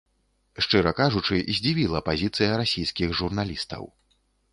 [0.65, 3.83] Шчыра кажучы, здзівіла пазіцыя расійскіх журналістаў.